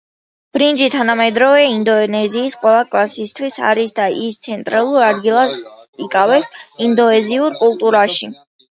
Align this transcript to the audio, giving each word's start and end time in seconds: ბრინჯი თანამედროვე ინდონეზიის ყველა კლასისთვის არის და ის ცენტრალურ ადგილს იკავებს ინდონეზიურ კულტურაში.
ბრინჯი 0.57 0.85
თანამედროვე 0.93 1.65
ინდონეზიის 1.73 2.57
ყველა 2.63 2.81
კლასისთვის 2.95 3.59
არის 3.73 3.95
და 4.01 4.09
ის 4.25 4.43
ცენტრალურ 4.49 5.09
ადგილს 5.13 5.63
იკავებს 6.11 6.69
ინდონეზიურ 6.91 7.65
კულტურაში. 7.65 8.37